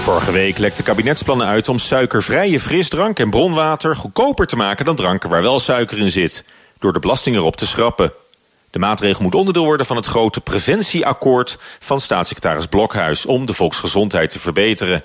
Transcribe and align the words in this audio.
Vorige 0.00 0.32
week 0.32 0.58
lekte 0.58 0.82
kabinetsplannen 0.82 1.46
uit 1.46 1.68
om 1.68 1.78
suikervrije 1.78 2.60
frisdrank 2.60 3.18
en 3.18 3.30
bronwater 3.30 3.96
goedkoper 3.96 4.46
te 4.46 4.56
maken 4.56 4.84
dan 4.84 4.96
dranken 4.96 5.30
waar 5.30 5.42
wel 5.42 5.60
suiker 5.60 5.98
in 5.98 6.10
zit, 6.10 6.44
door 6.78 6.92
de 6.92 6.98
belasting 6.98 7.36
erop 7.36 7.56
te 7.56 7.66
schrappen. 7.66 8.12
De 8.70 8.78
maatregel 8.78 9.22
moet 9.22 9.34
onderdeel 9.34 9.64
worden 9.64 9.86
van 9.86 9.96
het 9.96 10.06
grote 10.06 10.40
preventieakkoord 10.40 11.58
van 11.78 12.00
staatssecretaris 12.00 12.66
Blokhuis 12.66 13.26
om 13.26 13.46
de 13.46 13.52
volksgezondheid 13.52 14.30
te 14.30 14.38
verbeteren. 14.38 15.02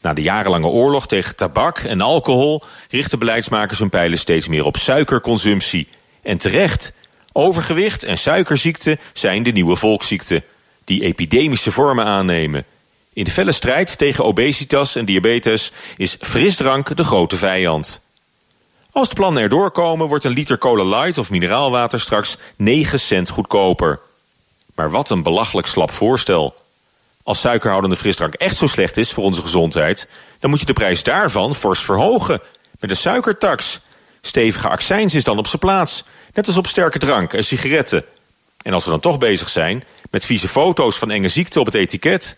Na 0.00 0.12
de 0.12 0.22
jarenlange 0.22 0.66
oorlog 0.66 1.06
tegen 1.06 1.36
tabak 1.36 1.78
en 1.78 2.00
alcohol 2.00 2.62
richten 2.90 3.18
beleidsmakers 3.18 3.78
hun 3.78 3.90
pijlen 3.90 4.18
steeds 4.18 4.48
meer 4.48 4.64
op 4.64 4.76
suikerconsumptie. 4.76 5.88
En 6.22 6.38
terecht, 6.38 6.92
overgewicht 7.32 8.04
en 8.04 8.18
suikerziekte 8.18 8.98
zijn 9.12 9.42
de 9.42 9.52
nieuwe 9.52 9.76
volksziekten, 9.76 10.44
die 10.84 11.02
epidemische 11.02 11.72
vormen 11.72 12.04
aannemen. 12.04 12.64
In 13.16 13.24
de 13.24 13.30
felle 13.30 13.52
strijd 13.52 13.98
tegen 13.98 14.24
obesitas 14.24 14.96
en 14.96 15.04
diabetes 15.04 15.72
is 15.96 16.16
frisdrank 16.20 16.96
de 16.96 17.04
grote 17.04 17.36
vijand. 17.36 18.00
Als 18.90 19.08
de 19.08 19.14
plannen 19.14 19.42
erdoor 19.42 19.70
komen, 19.70 20.08
wordt 20.08 20.24
een 20.24 20.32
liter 20.32 20.58
cola 20.58 20.84
light 20.84 21.18
of 21.18 21.30
mineraalwater 21.30 22.00
straks 22.00 22.36
9 22.56 23.00
cent 23.00 23.28
goedkoper. 23.28 24.00
Maar 24.74 24.90
wat 24.90 25.10
een 25.10 25.22
belachelijk 25.22 25.66
slap 25.66 25.90
voorstel. 25.90 26.54
Als 27.22 27.40
suikerhoudende 27.40 27.96
frisdrank 27.96 28.34
echt 28.34 28.56
zo 28.56 28.66
slecht 28.66 28.96
is 28.96 29.12
voor 29.12 29.24
onze 29.24 29.42
gezondheid, 29.42 30.08
dan 30.38 30.50
moet 30.50 30.60
je 30.60 30.66
de 30.66 30.72
prijs 30.72 31.02
daarvan 31.02 31.54
fors 31.54 31.80
verhogen 31.80 32.40
met 32.80 32.90
een 32.90 32.96
suikertax. 32.96 33.80
Stevige 34.20 34.68
accijns 34.68 35.14
is 35.14 35.24
dan 35.24 35.38
op 35.38 35.46
zijn 35.46 35.60
plaats, 35.60 36.04
net 36.32 36.46
als 36.46 36.56
op 36.56 36.66
sterke 36.66 36.98
drank 36.98 37.32
en 37.32 37.44
sigaretten. 37.44 38.04
En 38.62 38.72
als 38.72 38.84
we 38.84 38.90
dan 38.90 39.00
toch 39.00 39.18
bezig 39.18 39.48
zijn 39.48 39.84
met 40.10 40.24
vieze 40.24 40.48
foto's 40.48 40.96
van 40.96 41.10
enge 41.10 41.28
ziekten 41.28 41.60
op 41.60 41.66
het 41.66 41.74
etiket. 41.74 42.36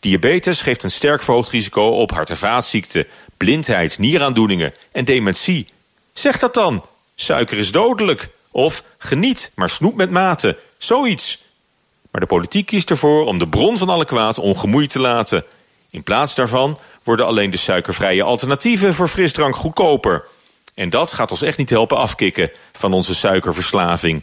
Diabetes 0.00 0.60
geeft 0.60 0.82
een 0.82 0.90
sterk 0.90 1.22
verhoogd 1.22 1.50
risico 1.50 1.82
op 1.82 2.10
hart- 2.10 2.30
en 2.30 2.36
vaatziekten, 2.36 3.06
blindheid, 3.36 3.98
nieraandoeningen 3.98 4.74
en 4.92 5.04
dementie. 5.04 5.66
Zeg 6.12 6.38
dat 6.38 6.54
dan. 6.54 6.84
Suiker 7.14 7.58
is 7.58 7.72
dodelijk. 7.72 8.28
Of 8.50 8.82
geniet, 8.98 9.50
maar 9.54 9.70
snoep 9.70 9.94
met 9.94 10.10
mate. 10.10 10.58
Zoiets. 10.78 11.42
Maar 12.10 12.20
de 12.20 12.26
politiek 12.26 12.66
kiest 12.66 12.90
ervoor 12.90 13.26
om 13.26 13.38
de 13.38 13.48
bron 13.48 13.78
van 13.78 13.88
alle 13.88 14.04
kwaad 14.04 14.38
ongemoeid 14.38 14.90
te 14.90 15.00
laten. 15.00 15.44
In 15.90 16.02
plaats 16.02 16.34
daarvan 16.34 16.78
worden 17.02 17.26
alleen 17.26 17.50
de 17.50 17.56
suikervrije 17.56 18.22
alternatieven 18.22 18.94
voor 18.94 19.08
frisdrank 19.08 19.56
goedkoper. 19.56 20.24
En 20.74 20.90
dat 20.90 21.12
gaat 21.12 21.30
ons 21.30 21.42
echt 21.42 21.58
niet 21.58 21.70
helpen 21.70 21.96
afkicken 21.96 22.50
van 22.72 22.92
onze 22.92 23.14
suikerverslaving. 23.14 24.22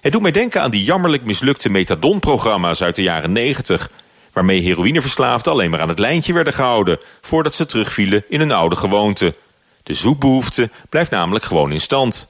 Het 0.00 0.12
doet 0.12 0.22
mij 0.22 0.30
denken 0.30 0.62
aan 0.62 0.70
die 0.70 0.84
jammerlijk 0.84 1.24
mislukte 1.24 1.68
metadonprogramma's 1.68 2.82
uit 2.82 2.96
de 2.96 3.02
jaren 3.02 3.32
90... 3.32 3.90
waarmee 4.32 4.60
heroïneverslaafden 4.60 5.52
alleen 5.52 5.70
maar 5.70 5.80
aan 5.80 5.88
het 5.88 5.98
lijntje 5.98 6.32
werden 6.32 6.52
gehouden... 6.52 6.98
voordat 7.20 7.54
ze 7.54 7.66
terugvielen 7.66 8.24
in 8.28 8.40
hun 8.40 8.52
oude 8.52 8.76
gewoonte. 8.76 9.34
De 9.82 9.94
zoekbehoefte 9.94 10.70
blijft 10.88 11.10
namelijk 11.10 11.44
gewoon 11.44 11.72
in 11.72 11.80
stand. 11.80 12.28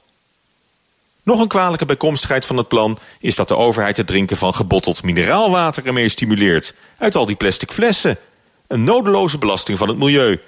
Nog 1.23 1.41
een 1.41 1.47
kwalijke 1.47 1.85
bijkomstigheid 1.85 2.45
van 2.45 2.57
het 2.57 2.67
plan 2.67 2.99
is 3.19 3.35
dat 3.35 3.47
de 3.47 3.55
overheid 3.55 3.97
het 3.97 4.07
drinken 4.07 4.37
van 4.37 4.53
gebotteld 4.53 5.03
mineraalwater 5.03 5.85
ermee 5.85 6.09
stimuleert. 6.09 6.73
Uit 6.97 7.15
al 7.15 7.25
die 7.25 7.35
plastic 7.35 7.71
flessen. 7.71 8.17
Een 8.67 8.83
nodeloze 8.83 9.37
belasting 9.37 9.77
van 9.77 9.87
het 9.87 9.97
milieu. 9.97 10.39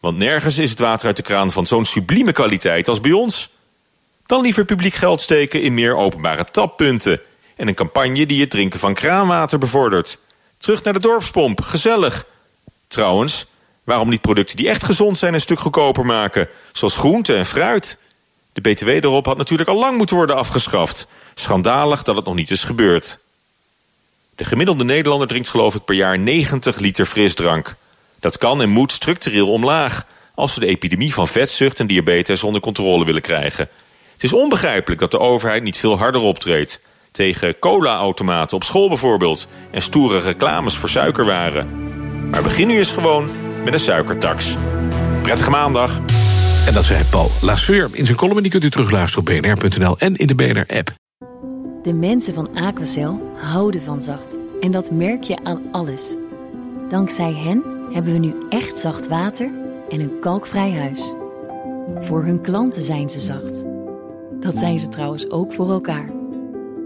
Want 0.00 0.16
nergens 0.18 0.58
is 0.58 0.70
het 0.70 0.78
water 0.78 1.06
uit 1.06 1.16
de 1.16 1.22
kraan 1.22 1.50
van 1.50 1.66
zo'n 1.66 1.84
sublieme 1.84 2.32
kwaliteit 2.32 2.88
als 2.88 3.00
bij 3.00 3.12
ons. 3.12 3.50
Dan 4.26 4.42
liever 4.42 4.64
publiek 4.64 4.94
geld 4.94 5.20
steken 5.20 5.62
in 5.62 5.74
meer 5.74 5.96
openbare 5.96 6.44
tappunten. 6.44 7.20
En 7.56 7.68
een 7.68 7.74
campagne 7.74 8.26
die 8.26 8.40
het 8.40 8.50
drinken 8.50 8.80
van 8.80 8.94
kraanwater 8.94 9.58
bevordert. 9.58 10.18
Terug 10.60 10.82
naar 10.82 10.92
de 10.92 11.00
dorpspomp, 11.00 11.60
gezellig. 11.60 12.26
Trouwens, 12.88 13.46
waarom 13.84 14.08
niet 14.08 14.20
producten 14.20 14.56
die 14.56 14.68
echt 14.68 14.84
gezond 14.84 15.18
zijn 15.18 15.34
een 15.34 15.40
stuk 15.40 15.60
goedkoper 15.60 16.06
maken? 16.06 16.48
Zoals 16.72 16.96
groente 16.96 17.34
en 17.34 17.46
fruit. 17.46 17.98
De 18.52 18.60
btw 18.60 18.88
erop 18.88 19.26
had 19.26 19.36
natuurlijk 19.36 19.68
al 19.68 19.78
lang 19.78 19.96
moeten 19.96 20.16
worden 20.16 20.36
afgeschaft. 20.36 21.06
Schandalig 21.34 22.02
dat 22.02 22.16
het 22.16 22.24
nog 22.24 22.34
niet 22.34 22.50
is 22.50 22.64
gebeurd. 22.64 23.18
De 24.36 24.44
gemiddelde 24.44 24.84
Nederlander 24.84 25.28
drinkt 25.28 25.48
geloof 25.48 25.74
ik 25.74 25.84
per 25.84 25.94
jaar 25.94 26.18
90 26.18 26.78
liter 26.78 27.06
frisdrank. 27.06 27.74
Dat 28.18 28.38
kan 28.38 28.62
en 28.62 28.70
moet 28.70 28.92
structureel 28.92 29.50
omlaag... 29.50 30.06
als 30.34 30.54
we 30.54 30.60
de 30.60 30.66
epidemie 30.66 31.14
van 31.14 31.28
vetzucht 31.28 31.80
en 31.80 31.86
diabetes 31.86 32.42
onder 32.42 32.60
controle 32.60 33.04
willen 33.04 33.22
krijgen. 33.22 33.68
Het 34.12 34.22
is 34.22 34.32
onbegrijpelijk 34.32 35.00
dat 35.00 35.10
de 35.10 35.18
overheid 35.18 35.62
niet 35.62 35.76
veel 35.76 35.98
harder 35.98 36.20
optreedt. 36.20 36.80
Tegen 37.12 37.58
cola-automaten 37.58 38.56
op 38.56 38.64
school 38.64 38.88
bijvoorbeeld... 38.88 39.48
en 39.70 39.82
stoere 39.82 40.18
reclames 40.18 40.76
voor 40.76 40.88
suikerwaren. 40.88 41.68
Maar 42.30 42.42
begin 42.42 42.66
nu 42.66 42.78
eens 42.78 42.92
gewoon 42.92 43.28
met 43.64 43.72
een 43.72 43.80
suikertax. 43.80 44.54
Prettige 45.22 45.50
maandag. 45.50 46.00
En 46.66 46.74
dat 46.74 46.84
zei 46.84 47.04
Paul 47.04 47.30
Lasseur 47.40 47.88
in 47.92 48.06
zijn 48.06 48.18
column. 48.18 48.42
Die 48.42 48.50
kunt 48.50 48.64
u 48.64 48.70
terugluisteren 48.70 49.28
op 49.28 49.42
bnr.nl 49.42 49.98
en 49.98 50.16
in 50.16 50.26
de 50.26 50.34
BNR-app. 50.34 50.92
De 51.82 51.92
mensen 51.92 52.34
van 52.34 52.54
Aquacel 52.54 53.32
houden 53.34 53.82
van 53.82 54.02
zacht. 54.02 54.36
En 54.60 54.72
dat 54.72 54.90
merk 54.90 55.22
je 55.22 55.44
aan 55.44 55.62
alles. 55.72 56.16
Dankzij 56.88 57.32
hen 57.32 57.62
hebben 57.92 58.12
we 58.12 58.18
nu 58.18 58.34
echt 58.48 58.78
zacht 58.78 59.08
water 59.08 59.50
en 59.88 60.00
een 60.00 60.18
kalkvrij 60.20 60.72
huis. 60.72 61.14
Voor 61.98 62.24
hun 62.24 62.40
klanten 62.40 62.82
zijn 62.82 63.10
ze 63.10 63.20
zacht. 63.20 63.64
Dat 64.40 64.58
zijn 64.58 64.78
ze 64.78 64.88
trouwens 64.88 65.30
ook 65.30 65.52
voor 65.52 65.70
elkaar. 65.70 66.19